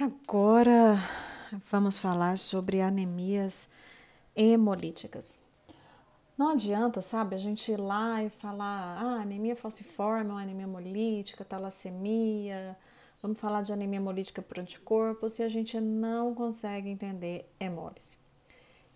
Agora 0.00 0.98
vamos 1.70 1.98
falar 1.98 2.36
sobre 2.36 2.80
anemias 2.80 3.68
hemolíticas. 4.34 5.38
Não 6.36 6.48
adianta, 6.48 7.00
sabe, 7.00 7.36
a 7.36 7.38
gente 7.38 7.70
ir 7.70 7.78
lá 7.78 8.20
e 8.20 8.28
falar, 8.28 8.98
ah, 9.00 9.20
anemia 9.22 9.54
falciforme, 9.54 10.32
ou 10.32 10.36
anemia 10.36 10.64
hemolítica, 10.64 11.44
talassemia, 11.44 12.76
vamos 13.22 13.38
falar 13.38 13.62
de 13.62 13.72
anemia 13.72 13.98
hemolítica 13.98 14.42
por 14.42 14.58
anticorpos 14.58 15.34
se 15.34 15.44
a 15.44 15.48
gente 15.48 15.80
não 15.80 16.34
consegue 16.34 16.88
entender 16.88 17.48
hemólise. 17.60 18.18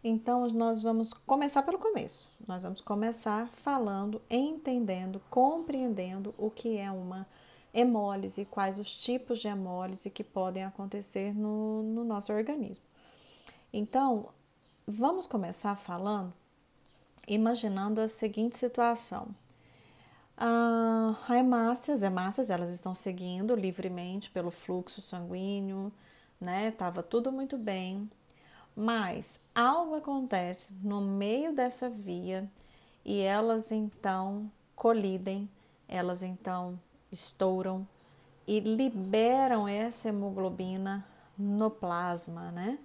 Então, 0.03 0.49
nós 0.49 0.83
vamos 0.83 1.13
começar 1.13 1.63
pelo 1.63 1.79
começo. 1.79 2.29
Nós 2.45 2.65
vamos 2.65 2.81
começar 2.81 3.47
falando, 3.51 4.21
entendendo, 4.29 5.23
compreendendo 5.31 6.35
o 6.37 6.51
que 6.51 6.77
é 6.77 6.91
uma 6.91 7.19
hemólise, 7.21 7.38
quais 8.51 8.79
os 8.79 8.97
tipos 8.97 9.41
de 9.41 9.49
hemólise 9.49 10.11
que 10.11 10.25
podem 10.25 10.65
acontecer 10.65 11.35
no, 11.35 11.83
no 11.83 12.05
nosso 12.05 12.33
organismo. 12.33 12.85
Então, 13.73 14.31
vamos 14.87 15.27
começar 15.27 15.77
falando, 15.77 16.33
imaginando 17.27 18.01
a 18.01 18.09
seguinte 18.09 18.57
situação. 18.57 19.29
Ah, 20.37 21.17
a 21.29 21.37
hemácias, 21.37 22.03
hemácias, 22.03 22.49
elas 22.49 22.71
estão 22.71 22.95
seguindo 22.95 23.55
livremente 23.55 24.31
pelo 24.31 24.51
fluxo 24.51 25.01
sanguíneo, 25.01 25.93
né? 26.41 26.71
Tava 26.71 27.03
tudo 27.03 27.33
muito 27.33 27.59
bem, 27.59 28.09
mas 28.75 29.41
algo 29.55 29.97
acontece 29.97 30.73
no 30.83 31.01
meio 31.01 31.53
dessa 31.53 31.91
via 31.91 32.49
e 33.05 33.21
elas 33.21 33.73
então 33.73 34.51
colidem, 34.77 35.51
elas 35.89 36.23
então 36.23 36.79
estouram 37.11 37.87
e 38.47 38.61
liberam 38.61 39.67
essa 39.69 40.09
hemoglobina 40.09 41.05
no 41.37 41.71
plasma, 41.71 42.51
né? 42.51 42.79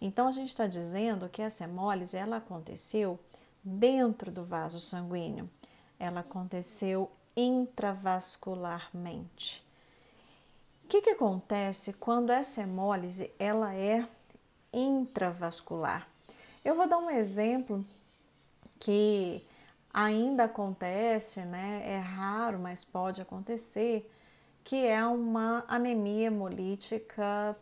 Então 0.00 0.28
a 0.28 0.32
gente 0.32 0.48
está 0.48 0.66
dizendo 0.66 1.28
que 1.28 1.42
essa 1.42 1.64
hemólise 1.64 2.16
ela 2.16 2.38
aconteceu 2.38 3.20
dentro 3.62 4.30
do 4.30 4.42
vaso 4.42 4.80
sanguíneo, 4.80 5.50
ela 5.98 6.20
aconteceu 6.20 7.10
intravascularmente. 7.36 9.62
O 10.84 10.88
que, 10.88 11.02
que 11.02 11.10
acontece 11.10 11.92
quando 11.92 12.30
essa 12.30 12.62
hemólise 12.62 13.30
ela 13.38 13.74
é 13.74 14.08
intravascular? 14.72 16.08
Eu 16.64 16.74
vou 16.74 16.88
dar 16.88 16.96
um 16.98 17.10
exemplo 17.10 17.84
que 18.78 19.44
ainda 19.92 20.44
acontece, 20.44 21.42
né? 21.42 21.82
É 21.84 21.98
raro, 21.98 22.58
mas 22.58 22.84
pode 22.84 23.20
acontecer, 23.22 24.10
que 24.64 24.86
é 24.86 25.04
uma 25.04 25.64
anemia 25.68 26.26
hemolítica 26.26 27.56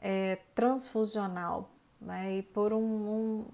é, 0.00 0.36
transfusional, 0.54 1.70
né? 2.00 2.38
E 2.38 2.42
por 2.42 2.72
um, 2.72 2.78
um, 2.78 3.44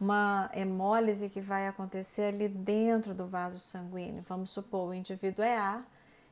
uma 0.00 0.50
hemólise 0.54 1.28
que 1.28 1.40
vai 1.40 1.68
acontecer 1.68 2.34
ali 2.34 2.48
dentro 2.48 3.14
do 3.14 3.26
vaso 3.26 3.58
sanguíneo. 3.58 4.24
Vamos 4.28 4.50
supor, 4.50 4.90
o 4.90 4.94
indivíduo 4.94 5.44
é 5.44 5.56
A 5.58 5.82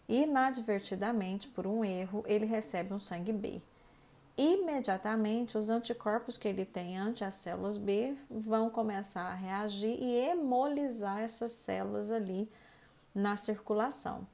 e 0.09 0.23
inadvertidamente, 0.23 1.49
por 1.49 1.67
um 1.67 1.85
erro, 1.85 2.25
ele 2.27 2.47
recebe 2.47 2.95
um 2.95 3.01
sangue 3.01 3.33
B 3.33 3.61
imediatamente 4.39 5.59
os 5.59 5.69
anticorpos 5.69 6.39
que 6.39 6.47
ele 6.47 6.65
tem 6.65 6.97
ante 6.97 7.25
as 7.25 7.35
células 7.35 7.77
B 7.77 8.15
vão 8.31 8.71
começar 8.71 9.25
a 9.25 9.35
reagir 9.35 10.01
e 10.01 10.15
hemolizar 10.15 11.19
essas 11.19 11.51
células 11.51 12.13
ali 12.13 12.49
na 13.13 13.37
circulação. 13.37 14.25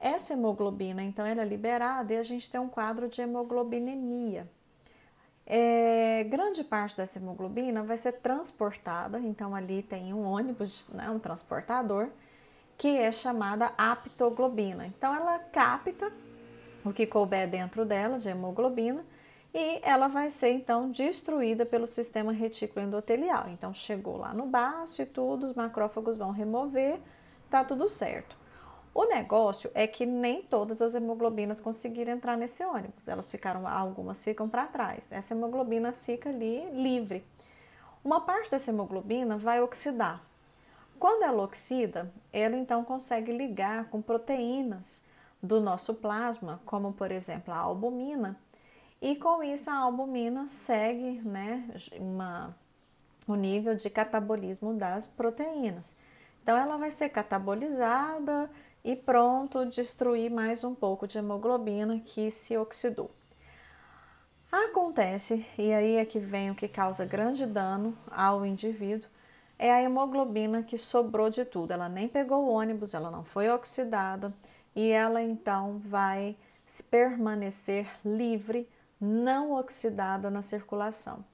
Essa 0.00 0.32
hemoglobina, 0.32 1.02
então, 1.02 1.26
ela 1.26 1.42
é 1.42 1.44
liberada 1.44 2.14
e 2.14 2.16
a 2.16 2.22
gente 2.22 2.50
tem 2.50 2.58
um 2.58 2.68
quadro 2.68 3.06
de 3.06 3.20
hemoglobinemia. 3.20 4.48
É, 5.46 6.24
grande 6.24 6.64
parte 6.64 6.96
dessa 6.96 7.18
hemoglobina 7.18 7.82
vai 7.82 7.98
ser 7.98 8.12
transportada, 8.12 9.18
então 9.18 9.54
ali 9.54 9.82
tem 9.82 10.14
um 10.14 10.24
ônibus, 10.24 10.86
né, 10.88 11.10
um 11.10 11.18
transportador, 11.18 12.08
que 12.78 12.96
é 12.96 13.12
chamada 13.12 13.72
aptoglobina. 13.76 14.86
Então 14.86 15.14
ela 15.14 15.38
capta 15.38 16.10
o 16.82 16.92
que 16.92 17.06
couber 17.06 17.48
dentro 17.48 17.84
dela 17.84 18.18
de 18.18 18.30
hemoglobina 18.30 19.04
e 19.54 19.78
ela 19.84 20.08
vai 20.08 20.30
ser 20.30 20.50
então 20.50 20.90
destruída 20.90 21.64
pelo 21.64 21.86
sistema 21.86 22.32
retículo 22.32 22.84
endotelial. 22.84 23.48
Então 23.48 23.72
chegou 23.72 24.16
lá 24.16 24.34
no 24.34 24.46
baço 24.46 25.00
e 25.00 25.06
tudo, 25.06 25.44
os 25.44 25.54
macrófagos 25.54 26.16
vão 26.16 26.32
remover, 26.32 26.98
tá 27.48 27.62
tudo 27.62 27.88
certo. 27.88 28.36
O 28.92 29.04
negócio 29.04 29.70
é 29.72 29.86
que 29.86 30.04
nem 30.04 30.42
todas 30.42 30.82
as 30.82 30.94
hemoglobinas 30.94 31.60
conseguiram 31.60 32.14
entrar 32.14 32.36
nesse 32.36 32.64
ônibus. 32.64 33.06
Elas 33.08 33.30
ficaram, 33.30 33.66
algumas 33.66 34.22
ficam 34.24 34.48
para 34.48 34.66
trás. 34.66 35.10
Essa 35.10 35.34
hemoglobina 35.34 35.92
fica 35.92 36.30
ali 36.30 36.68
livre. 36.70 37.24
Uma 38.04 38.20
parte 38.20 38.50
dessa 38.50 38.70
hemoglobina 38.70 39.36
vai 39.36 39.60
oxidar. 39.60 40.22
Quando 40.98 41.24
ela 41.24 41.42
oxida, 41.42 42.12
ela 42.32 42.56
então 42.56 42.84
consegue 42.84 43.32
ligar 43.32 43.86
com 43.86 44.00
proteínas 44.00 45.02
do 45.42 45.60
nosso 45.60 45.94
plasma, 45.94 46.60
como 46.64 46.92
por 46.92 47.10
exemplo 47.10 47.52
a 47.52 47.58
albumina, 47.58 48.38
e 49.04 49.14
com 49.16 49.42
isso 49.42 49.68
a 49.68 49.76
albumina 49.76 50.48
segue 50.48 51.20
né, 51.20 51.68
uma, 51.98 52.56
o 53.28 53.34
nível 53.34 53.74
de 53.74 53.90
catabolismo 53.90 54.72
das 54.72 55.06
proteínas. 55.06 55.94
Então 56.42 56.56
ela 56.56 56.78
vai 56.78 56.90
ser 56.90 57.10
catabolizada 57.10 58.50
e 58.82 58.96
pronto 58.96 59.66
destruir 59.66 60.30
mais 60.30 60.64
um 60.64 60.74
pouco 60.74 61.06
de 61.06 61.18
hemoglobina 61.18 62.00
que 62.00 62.30
se 62.30 62.56
oxidou. 62.56 63.10
Acontece, 64.50 65.44
e 65.58 65.70
aí 65.70 65.96
é 65.96 66.06
que 66.06 66.18
vem 66.18 66.50
o 66.50 66.54
que 66.54 66.66
causa 66.66 67.04
grande 67.04 67.44
dano 67.44 67.94
ao 68.10 68.46
indivíduo, 68.46 69.10
é 69.58 69.70
a 69.70 69.82
hemoglobina 69.82 70.62
que 70.62 70.78
sobrou 70.78 71.28
de 71.28 71.44
tudo. 71.44 71.72
Ela 71.72 71.90
nem 71.90 72.08
pegou 72.08 72.46
o 72.46 72.50
ônibus, 72.50 72.94
ela 72.94 73.10
não 73.10 73.22
foi 73.22 73.50
oxidada 73.50 74.32
e 74.74 74.90
ela 74.90 75.22
então 75.22 75.78
vai 75.84 76.34
permanecer 76.90 77.86
livre 78.02 78.66
não 79.04 79.52
oxidada 79.52 80.30
na 80.30 80.42
circulação. 80.42 81.24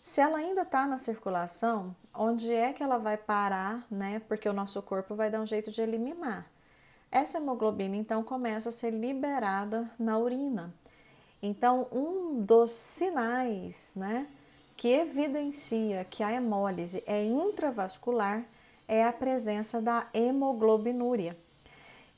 Se 0.00 0.20
ela 0.20 0.38
ainda 0.38 0.62
está 0.62 0.86
na 0.86 0.96
circulação, 0.96 1.94
onde 2.14 2.52
é 2.52 2.72
que 2.72 2.82
ela 2.82 2.98
vai 2.98 3.16
parar, 3.16 3.86
né? 3.90 4.22
Porque 4.26 4.48
o 4.48 4.52
nosso 4.52 4.80
corpo 4.80 5.14
vai 5.14 5.30
dar 5.30 5.40
um 5.40 5.46
jeito 5.46 5.70
de 5.70 5.82
eliminar. 5.82 6.46
Essa 7.10 7.38
hemoglobina 7.38 7.96
então 7.96 8.22
começa 8.22 8.68
a 8.68 8.72
ser 8.72 8.90
liberada 8.90 9.90
na 9.98 10.18
urina. 10.18 10.72
Então, 11.42 11.86
um 11.92 12.42
dos 12.42 12.70
sinais, 12.70 13.92
né, 13.96 14.26
que 14.76 14.88
evidencia 14.88 16.04
que 16.04 16.22
a 16.22 16.32
hemólise 16.32 17.02
é 17.06 17.24
intravascular 17.24 18.44
é 18.86 19.04
a 19.04 19.12
presença 19.12 19.80
da 19.80 20.08
hemoglobinúria. 20.12 21.36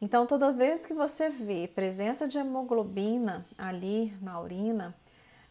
Então, 0.00 0.26
toda 0.26 0.52
vez 0.52 0.86
que 0.86 0.94
você 0.94 1.28
vê 1.28 1.68
presença 1.68 2.26
de 2.26 2.38
hemoglobina 2.38 3.46
ali 3.58 4.16
na 4.22 4.40
urina, 4.40 4.94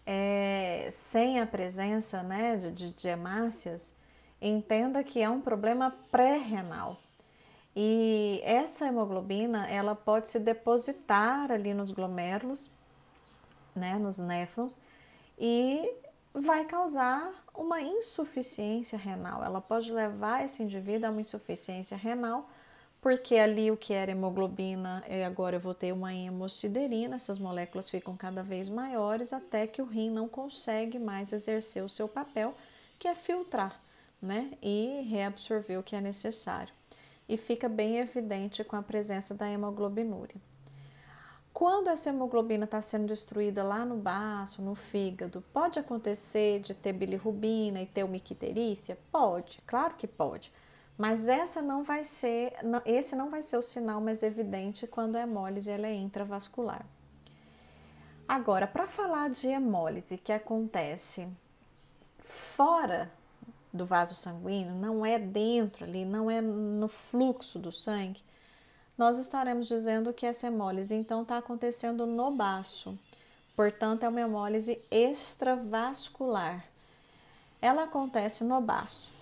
é, 0.06 0.90
sem 0.92 1.40
a 1.40 1.46
presença 1.46 2.24
né, 2.24 2.56
de, 2.58 2.92
de 2.92 3.08
hemácias, 3.08 3.94
entenda 4.42 5.04
que 5.04 5.22
é 5.22 5.30
um 5.30 5.40
problema 5.40 5.96
pré-renal. 6.10 6.98
E 7.76 8.42
essa 8.44 8.88
hemoglobina, 8.88 9.70
ela 9.70 9.94
pode 9.94 10.30
se 10.30 10.40
depositar 10.40 11.52
ali 11.52 11.72
nos 11.72 11.92
glomérulos, 11.92 12.72
né, 13.76 14.00
nos 14.00 14.18
néfrons, 14.18 14.80
e 15.38 15.94
vai 16.34 16.66
causar 16.66 17.32
uma 17.54 17.80
insuficiência 17.82 18.98
renal. 18.98 19.44
Ela 19.44 19.62
pode 19.62 19.92
levar 19.92 20.44
esse 20.44 20.64
indivíduo 20.64 21.08
a 21.08 21.12
uma 21.12 21.22
insuficiência 21.22 21.96
renal 21.96 22.50
porque 23.02 23.36
ali 23.36 23.72
o 23.72 23.78
que 23.78 23.94
era 23.94 24.12
hemoglobina, 24.12 25.04
agora 25.26 25.56
eu 25.56 25.60
vou 25.60 25.74
ter 25.74 25.94
uma 25.94 26.14
hemociderina, 26.14 27.16
essas 27.16 27.40
moléculas 27.40 27.90
ficam 27.90 28.16
cada 28.18 28.44
vez 28.44 28.68
maiores 28.68 29.32
até 29.32 29.66
que 29.66 29.82
o 29.82 29.86
rim 29.86 30.10
não 30.10 30.28
consegue 30.28 31.00
mais 31.00 31.32
exercer 31.32 31.84
o 31.84 31.90
seu 31.90 32.08
papel, 32.08 32.54
que 32.98 33.08
é 33.08 33.16
filtrar, 33.16 33.80
né, 34.22 34.52
e 34.62 35.02
reabsorver 35.10 35.80
o 35.80 35.84
que 35.84 35.96
é 35.96 36.02
necessário. 36.02 36.74
E 37.28 37.38
fica 37.38 37.70
bem 37.70 37.98
evidente 38.00 38.64
com 38.64 38.76
a 38.76 38.82
presença 38.82 39.34
da 39.34 39.50
hemoglobinúria. 39.50 40.36
Quando 41.54 41.90
essa 41.90 42.10
hemoglobina 42.10 42.66
está 42.66 42.82
sendo 42.82 43.08
destruída 43.08 43.64
lá 43.64 43.86
no 43.86 43.98
baço, 43.98 44.62
no 44.62 44.76
fígado, 44.76 45.44
pode 45.54 45.80
acontecer 45.80 46.60
de 46.60 46.74
ter 46.74 46.94
bilirrubina 46.94 47.82
e 47.82 47.86
ter 47.86 48.04
uma 48.04 48.18
icterícia? 48.18 48.98
Pode, 49.12 49.60
claro 49.66 49.96
que 49.96 50.08
pode. 50.08 50.52
Mas 51.00 51.30
essa 51.30 51.62
não 51.62 51.82
vai 51.82 52.04
ser, 52.04 52.52
esse 52.86 53.16
não 53.16 53.30
vai 53.30 53.42
ser 53.42 53.56
o 53.56 53.62
sinal 53.62 54.02
mais 54.02 54.22
evidente 54.22 54.86
quando 54.86 55.16
a 55.16 55.22
hemólise 55.22 55.72
ela 55.72 55.88
é 55.88 55.96
intravascular. 55.96 56.86
Agora, 58.28 58.68
para 58.68 58.86
falar 58.86 59.30
de 59.30 59.48
hemólise 59.48 60.18
que 60.18 60.34
acontece 60.34 61.26
fora 62.20 63.10
do 63.72 63.86
vaso 63.86 64.14
sanguíneo, 64.14 64.76
não 64.78 65.06
é 65.06 65.18
dentro 65.18 65.86
ali, 65.86 66.04
não 66.04 66.30
é 66.30 66.42
no 66.42 66.90
fluxo 66.90 67.58
do 67.58 67.72
sangue, 67.72 68.22
nós 68.98 69.18
estaremos 69.18 69.70
dizendo 69.70 70.12
que 70.12 70.26
essa 70.26 70.48
hemólise 70.48 70.94
então 70.94 71.22
está 71.22 71.38
acontecendo 71.38 72.06
no 72.06 72.30
baço. 72.30 73.00
Portanto, 73.56 74.04
é 74.04 74.10
uma 74.10 74.20
hemólise 74.20 74.82
extravascular. 74.92 76.66
Ela 77.62 77.84
acontece 77.84 78.44
no 78.44 78.60
baço. 78.60 79.18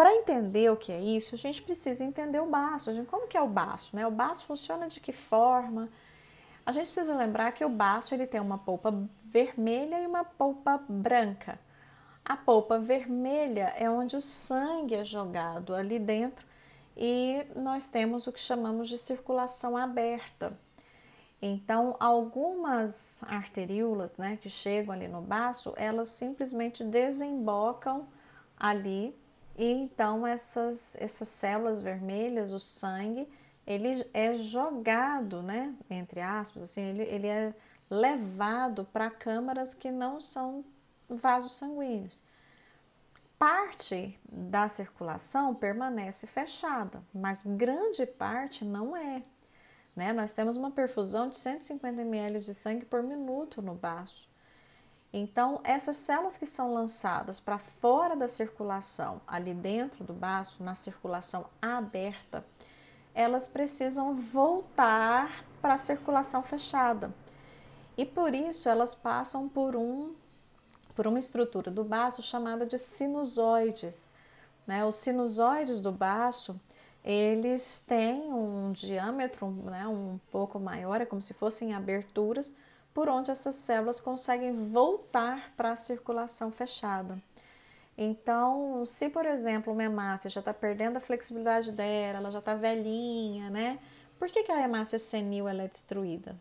Para 0.00 0.14
entender 0.14 0.72
o 0.72 0.78
que 0.78 0.90
é 0.90 0.98
isso, 0.98 1.34
a 1.34 1.38
gente 1.38 1.60
precisa 1.60 2.02
entender 2.02 2.40
o 2.40 2.46
baço. 2.46 2.90
Como 3.04 3.28
que 3.28 3.36
é 3.36 3.42
o 3.42 3.46
baço? 3.46 3.94
Né? 3.94 4.06
O 4.06 4.10
baço 4.10 4.46
funciona 4.46 4.88
de 4.88 4.98
que 4.98 5.12
forma? 5.12 5.90
A 6.64 6.72
gente 6.72 6.86
precisa 6.86 7.14
lembrar 7.14 7.52
que 7.52 7.62
o 7.62 7.68
baço 7.68 8.14
ele 8.14 8.26
tem 8.26 8.40
uma 8.40 8.56
polpa 8.56 8.98
vermelha 9.26 10.00
e 10.00 10.06
uma 10.06 10.24
polpa 10.24 10.82
branca. 10.88 11.60
A 12.24 12.34
polpa 12.34 12.78
vermelha 12.78 13.74
é 13.76 13.90
onde 13.90 14.16
o 14.16 14.22
sangue 14.22 14.94
é 14.94 15.04
jogado 15.04 15.74
ali 15.74 15.98
dentro 15.98 16.46
e 16.96 17.44
nós 17.54 17.86
temos 17.86 18.26
o 18.26 18.32
que 18.32 18.40
chamamos 18.40 18.88
de 18.88 18.96
circulação 18.96 19.76
aberta. 19.76 20.58
Então, 21.42 21.94
algumas 22.00 23.22
arteríolas 23.24 24.16
né, 24.16 24.38
que 24.40 24.48
chegam 24.48 24.94
ali 24.94 25.08
no 25.08 25.20
baço, 25.20 25.74
elas 25.76 26.08
simplesmente 26.08 26.82
desembocam 26.82 28.08
ali 28.56 29.14
e 29.60 29.70
então 29.72 30.26
essas, 30.26 30.96
essas 30.98 31.28
células 31.28 31.82
vermelhas, 31.82 32.50
o 32.50 32.58
sangue, 32.58 33.28
ele 33.66 34.08
é 34.14 34.32
jogado, 34.32 35.42
né, 35.42 35.74
entre 35.90 36.18
aspas, 36.18 36.62
assim, 36.62 36.80
ele, 36.80 37.02
ele 37.02 37.26
é 37.26 37.54
levado 37.90 38.86
para 38.86 39.10
câmaras 39.10 39.74
que 39.74 39.90
não 39.90 40.18
são 40.18 40.64
vasos 41.06 41.58
sanguíneos. 41.58 42.22
Parte 43.38 44.18
da 44.26 44.66
circulação 44.66 45.54
permanece 45.54 46.26
fechada, 46.26 47.02
mas 47.12 47.42
grande 47.44 48.06
parte 48.06 48.64
não 48.64 48.96
é. 48.96 49.22
Né? 49.94 50.10
Nós 50.14 50.32
temos 50.32 50.56
uma 50.56 50.70
perfusão 50.70 51.28
de 51.28 51.36
150 51.36 52.00
ml 52.00 52.40
de 52.40 52.54
sangue 52.54 52.86
por 52.86 53.02
minuto 53.02 53.60
no 53.60 53.74
baço. 53.74 54.26
Então, 55.12 55.60
essas 55.64 55.96
células 55.96 56.38
que 56.38 56.46
são 56.46 56.72
lançadas 56.72 57.40
para 57.40 57.58
fora 57.58 58.14
da 58.14 58.28
circulação, 58.28 59.20
ali 59.26 59.52
dentro 59.52 60.04
do 60.04 60.12
baço, 60.12 60.62
na 60.62 60.74
circulação 60.74 61.46
aberta, 61.60 62.44
elas 63.12 63.48
precisam 63.48 64.14
voltar 64.14 65.44
para 65.60 65.74
a 65.74 65.78
circulação 65.78 66.42
fechada. 66.42 67.12
E 67.96 68.04
por 68.06 68.34
isso 68.34 68.68
elas 68.68 68.94
passam 68.94 69.48
por 69.48 69.76
um 69.76 70.14
por 70.94 71.06
uma 71.06 71.18
estrutura 71.18 71.70
do 71.70 71.82
baço 71.82 72.22
chamada 72.22 72.66
de 72.66 72.76
sinusoides. 72.76 74.08
Né? 74.66 74.84
Os 74.84 74.96
sinusoides 74.96 75.80
do 75.80 75.90
baço 75.90 76.60
eles 77.02 77.82
têm 77.86 78.32
um 78.32 78.72
diâmetro 78.72 79.50
né, 79.50 79.86
um 79.86 80.18
pouco 80.30 80.60
maior, 80.60 81.00
é 81.00 81.06
como 81.06 81.22
se 81.22 81.32
fossem 81.32 81.72
aberturas 81.74 82.54
por 82.92 83.08
onde 83.08 83.30
essas 83.30 83.54
células 83.54 84.00
conseguem 84.00 84.68
voltar 84.68 85.52
para 85.56 85.72
a 85.72 85.76
circulação 85.76 86.50
fechada. 86.50 87.18
Então, 87.96 88.84
se 88.86 89.10
por 89.10 89.26
exemplo 89.26 89.72
uma 89.72 89.82
hemácia 89.82 90.30
já 90.30 90.40
está 90.40 90.54
perdendo 90.54 90.96
a 90.96 91.00
flexibilidade 91.00 91.70
dela, 91.72 92.18
ela 92.18 92.30
já 92.30 92.38
está 92.38 92.54
velhinha, 92.54 93.50
né? 93.50 93.78
Por 94.18 94.28
que, 94.28 94.42
que 94.42 94.52
a 94.52 94.62
hemácia 94.62 94.98
senil 94.98 95.48
ela 95.48 95.62
é 95.62 95.68
destruída? 95.68 96.36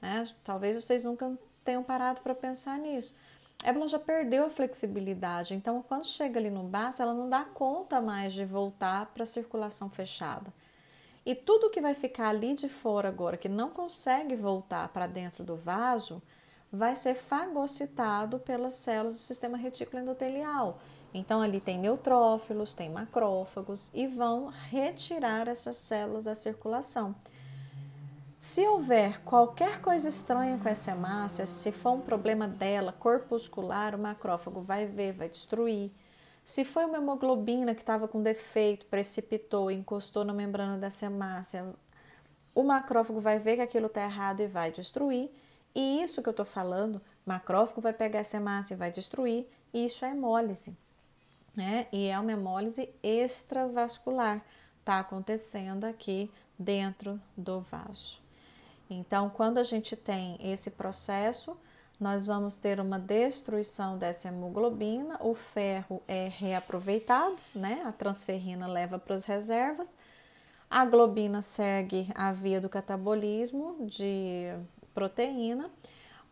Né? 0.00 0.24
Talvez 0.44 0.76
vocês 0.76 1.04
nunca 1.04 1.38
tenham 1.64 1.82
parado 1.82 2.20
para 2.20 2.34
pensar 2.34 2.78
nisso. 2.78 3.16
Ela 3.62 3.86
já 3.86 3.98
perdeu 3.98 4.46
a 4.46 4.50
flexibilidade, 4.50 5.54
então 5.54 5.82
quando 5.86 6.06
chega 6.06 6.40
ali 6.40 6.50
no 6.50 6.62
baço, 6.62 7.02
ela 7.02 7.12
não 7.12 7.28
dá 7.28 7.44
conta 7.44 8.00
mais 8.00 8.32
de 8.32 8.44
voltar 8.44 9.06
para 9.06 9.22
a 9.22 9.26
circulação 9.26 9.90
fechada. 9.90 10.50
E 11.30 11.34
tudo 11.36 11.70
que 11.70 11.80
vai 11.80 11.94
ficar 11.94 12.30
ali 12.30 12.54
de 12.54 12.68
fora 12.68 13.08
agora, 13.08 13.36
que 13.36 13.48
não 13.48 13.70
consegue 13.70 14.34
voltar 14.34 14.88
para 14.88 15.06
dentro 15.06 15.44
do 15.44 15.54
vaso, 15.54 16.20
vai 16.72 16.96
ser 16.96 17.14
fagocitado 17.14 18.40
pelas 18.40 18.74
células 18.74 19.14
do 19.14 19.20
sistema 19.20 19.56
retículo 19.56 20.02
endotelial. 20.02 20.80
Então 21.14 21.40
ali 21.40 21.60
tem 21.60 21.78
neutrófilos, 21.78 22.74
tem 22.74 22.90
macrófagos 22.90 23.92
e 23.94 24.08
vão 24.08 24.48
retirar 24.48 25.46
essas 25.46 25.76
células 25.76 26.24
da 26.24 26.34
circulação. 26.34 27.14
Se 28.36 28.66
houver 28.66 29.22
qualquer 29.22 29.80
coisa 29.80 30.08
estranha 30.08 30.58
com 30.58 30.68
essa 30.68 30.90
hemácia, 30.90 31.46
se 31.46 31.70
for 31.70 31.92
um 31.92 32.00
problema 32.00 32.48
dela, 32.48 32.90
corpuscular, 32.90 33.94
o 33.94 33.98
macrófago 34.00 34.60
vai 34.60 34.84
ver, 34.84 35.12
vai 35.12 35.28
destruir. 35.28 35.92
Se 36.44 36.64
foi 36.64 36.84
uma 36.84 36.98
hemoglobina 36.98 37.74
que 37.74 37.82
estava 37.82 38.08
com 38.08 38.22
defeito, 38.22 38.86
precipitou, 38.86 39.70
encostou 39.70 40.24
na 40.24 40.32
membrana 40.32 40.78
dessa 40.78 41.06
hemácia, 41.06 41.74
o 42.54 42.62
macrófago 42.62 43.20
vai 43.20 43.38
ver 43.38 43.56
que 43.56 43.62
aquilo 43.62 43.86
está 43.86 44.02
errado 44.02 44.40
e 44.40 44.46
vai 44.46 44.72
destruir. 44.72 45.30
E 45.74 46.02
isso 46.02 46.22
que 46.22 46.28
eu 46.28 46.32
estou 46.32 46.44
falando, 46.44 47.00
macrófago 47.24 47.80
vai 47.80 47.92
pegar 47.92 48.20
essa 48.20 48.36
hemácia 48.36 48.74
e 48.74 48.76
vai 48.76 48.90
destruir, 48.90 49.46
e 49.72 49.84
isso 49.84 50.04
é 50.04 50.10
hemólise. 50.10 50.76
Né? 51.54 51.86
E 51.92 52.06
é 52.08 52.18
uma 52.18 52.32
hemólise 52.32 52.88
extravascular, 53.02 54.44
está 54.80 55.00
acontecendo 55.00 55.84
aqui 55.84 56.30
dentro 56.58 57.20
do 57.36 57.60
vaso. 57.60 58.18
Então, 58.88 59.30
quando 59.30 59.58
a 59.58 59.62
gente 59.62 59.96
tem 59.96 60.36
esse 60.40 60.72
processo, 60.72 61.56
nós 62.00 62.26
vamos 62.26 62.56
ter 62.56 62.80
uma 62.80 62.98
destruição 62.98 63.98
dessa 63.98 64.28
hemoglobina, 64.28 65.18
o 65.20 65.34
ferro 65.34 66.02
é 66.08 66.28
reaproveitado, 66.28 67.36
né? 67.54 67.82
A 67.84 67.92
transferrina 67.92 68.66
leva 68.66 68.98
para 68.98 69.14
as 69.14 69.26
reservas. 69.26 69.94
A 70.70 70.84
globina 70.86 71.42
segue 71.42 72.10
a 72.14 72.32
via 72.32 72.58
do 72.58 72.70
catabolismo 72.70 73.76
de 73.86 74.46
proteína, 74.94 75.70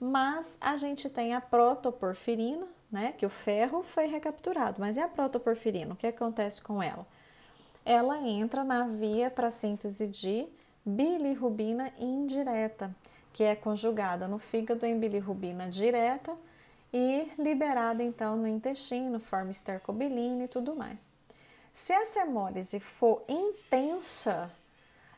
mas 0.00 0.56
a 0.58 0.76
gente 0.76 1.10
tem 1.10 1.34
a 1.34 1.40
protoporfirina, 1.40 2.66
né? 2.90 3.12
Que 3.12 3.26
o 3.26 3.30
ferro 3.30 3.82
foi 3.82 4.06
recapturado, 4.06 4.80
mas 4.80 4.96
e 4.96 5.00
a 5.00 5.08
protoporfirina? 5.08 5.92
O 5.92 5.96
que 5.96 6.06
acontece 6.06 6.62
com 6.62 6.82
ela? 6.82 7.06
Ela 7.84 8.18
entra 8.26 8.64
na 8.64 8.84
via 8.86 9.30
para 9.30 9.50
síntese 9.50 10.08
de 10.08 10.48
bilirrubina 10.86 11.92
indireta, 11.98 12.94
que 13.38 13.44
é 13.44 13.55
conjugada 13.55 14.26
no 14.26 14.40
fígado 14.40 14.85
em 14.85 14.99
bilirrubina 14.99 15.69
direta 15.69 16.35
e 16.93 17.31
liberada 17.38 18.02
então 18.02 18.37
no 18.37 18.49
intestino, 18.49 19.20
forma 19.20 19.52
estercobilina 19.52 20.43
e 20.43 20.49
tudo 20.49 20.75
mais. 20.75 21.08
Se 21.73 21.93
essa 21.93 22.23
hemólise 22.23 22.81
for 22.81 23.23
intensa, 23.29 24.50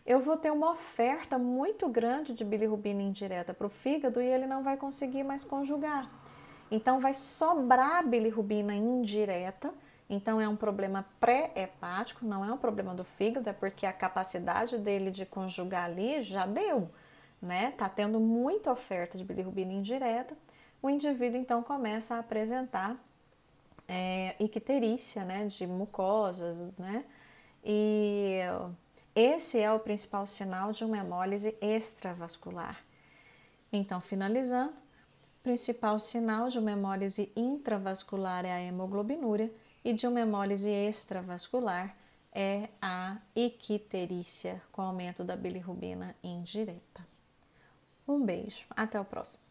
eu 0.05 0.21
vou 0.21 0.37
ter 0.37 0.51
uma 0.51 0.73
oferta 0.73 1.39
muito 1.39 1.89
grande 1.89 2.35
de 2.35 2.45
bilirrubina 2.45 3.01
indireta 3.01 3.55
para 3.55 3.67
o 3.67 3.71
fígado 3.71 4.21
e 4.21 4.27
ele 4.27 4.47
não 4.47 4.63
vai 4.63 4.77
conseguir 4.77 5.23
mais 5.23 5.43
conjugar. 5.43 6.07
Então 6.71 7.01
vai 7.01 7.15
sobrar 7.15 8.07
bilirrubina 8.07 8.75
indireta 8.75 9.73
então 10.11 10.41
é 10.41 10.49
um 10.49 10.57
problema 10.57 11.07
pré-hepático, 11.21 12.27
não 12.27 12.45
é 12.45 12.53
um 12.53 12.59
problema 12.59 12.93
do 12.93 13.05
fígado, 13.05 13.49
é 13.49 13.53
porque 13.53 13.87
a 13.87 13.93
capacidade 13.93 14.77
dele 14.77 15.11
de 15.11 15.25
conjugar 15.25 15.85
ali 15.85 16.21
já 16.21 16.45
deu, 16.45 16.91
né? 17.41 17.73
Tá 17.73 17.89
tendo 17.89 18.21
muita 18.21 18.73
oferta 18.73 19.17
de 19.17 19.25
bilirrubina 19.25 19.73
indireta. 19.73 20.35
O 20.83 20.89
indivíduo 20.89 21.39
então 21.39 21.63
começa 21.63 22.15
a 22.15 22.19
apresentar 22.19 22.97
é, 23.89 24.37
icterícia, 24.39 25.25
né, 25.25 25.47
de 25.47 25.67
mucosas, 25.67 26.77
né? 26.77 27.05
E 27.65 28.41
esse 29.15 29.59
é 29.59 29.71
o 29.73 29.81
principal 29.81 30.27
sinal 30.27 30.73
de 30.73 30.85
uma 30.85 30.99
hemólise 30.99 31.57
extravascular. 31.61 32.79
Então, 33.73 34.01
finalizando, 34.01 34.75
principal 35.43 35.99
sinal 35.99 36.49
de 36.49 36.59
uma 36.59 36.71
hemólise 36.71 37.33
intravascular 37.37 38.45
é 38.45 38.53
a 38.53 38.63
hemoglobinúria 38.63 39.53
e 39.85 39.93
de 39.93 40.07
uma 40.07 40.21
hemólise 40.21 40.71
extravascular 40.71 41.95
é 42.33 42.69
a 42.81 43.19
icterícia, 43.35 44.63
com 44.71 44.83
aumento 44.83 45.25
da 45.25 45.37
bilirrubina 45.37 46.15
indireta. 46.23 47.07
Um 48.11 48.27
beijo, 48.27 48.67
até 48.71 48.99
o 49.01 49.05
próximo. 49.05 49.50